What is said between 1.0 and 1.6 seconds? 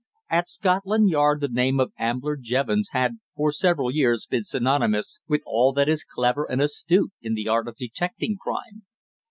Yard the